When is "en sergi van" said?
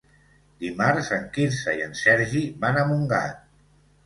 1.89-2.81